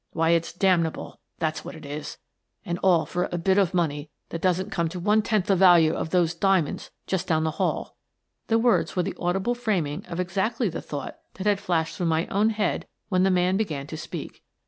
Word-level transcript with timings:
Why, 0.13 0.31
it's 0.31 0.51
damnable, 0.51 1.19
that's 1.37 1.63
what 1.63 1.75
it 1.75 1.85
is— 1.85 2.17
and 2.65 2.79
all 2.79 3.05
for 3.05 3.29
a 3.31 3.37
bit 3.37 3.59
of 3.59 3.75
money 3.75 4.09
that 4.29 4.41
doesn't 4.41 4.71
come 4.71 4.89
to 4.89 4.99
one 4.99 5.21
tenth 5.21 5.45
the 5.45 5.55
value 5.55 5.93
of 5.93 6.09
those 6.09 6.33
diamonds 6.33 6.89
just 7.05 7.27
down 7.27 7.43
the 7.43 7.51
hall!" 7.61 7.95
The 8.47 8.57
words 8.57 8.95
were 8.95 9.03
the 9.03 9.15
audible 9.19 9.53
framing 9.53 10.03
of 10.07 10.19
exactly 10.19 10.69
the 10.69 10.81
thought 10.81 11.19
that 11.35 11.45
had 11.45 11.59
flashed 11.59 11.97
through 11.97 12.07
my 12.07 12.25
own 12.29 12.49
head 12.49 12.87
when 13.09 13.21
the 13.21 13.29
man 13.29 13.57
began 13.57 13.85
to 13.85 13.95
speak. 13.95 14.41